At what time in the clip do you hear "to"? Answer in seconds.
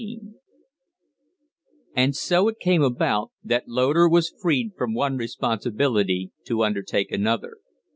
6.47-6.63